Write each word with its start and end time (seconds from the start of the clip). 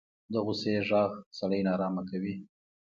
د 0.31 0.33
غوسې 0.45 0.75
غږ 0.89 1.11
سړی 1.39 1.59
نارامه 1.67 2.03
کوي 2.09 2.35